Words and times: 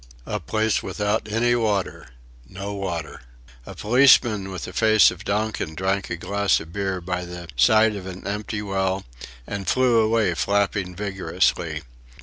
A 0.25 0.39
place 0.39 0.81
without 0.81 1.27
any 1.31 1.53
water! 1.53 2.07
No 2.49 2.73
water! 2.73 3.21
A 3.67 3.75
policeman 3.75 4.49
with 4.49 4.63
the 4.63 4.73
face 4.73 5.11
of 5.11 5.23
Donkin 5.23 5.75
drank 5.75 6.09
a 6.09 6.15
glass 6.15 6.59
of 6.59 6.73
beer 6.73 6.99
by 6.99 7.23
the 7.23 7.47
side 7.55 7.95
of 7.95 8.07
an 8.07 8.25
empty 8.25 8.63
well, 8.63 9.03
and 9.45 9.67
flew 9.67 9.99
away 9.99 10.33
flapping 10.33 10.95
vigorously. 10.95 11.83